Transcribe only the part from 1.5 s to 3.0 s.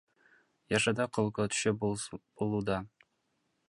түшпөс болууда.